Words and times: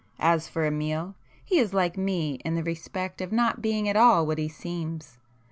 As 0.17 0.47
for 0.47 0.65
Amiel, 0.65 1.13
he 1.45 1.59
is 1.59 1.75
like 1.75 1.95
me 1.95 2.39
in 2.43 2.55
the 2.55 2.63
respect 2.63 3.21
of 3.21 3.31
not 3.31 3.61
being 3.61 3.87
at 3.87 3.95
all 3.95 4.25
what 4.25 4.39
he 4.39 4.49
seems. 4.49 5.19